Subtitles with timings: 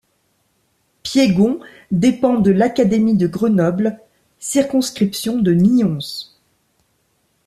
[1.03, 1.59] Piégon
[1.91, 3.99] dépend de l'académie de Grenoble,
[4.39, 5.99] circonscription de Nyons.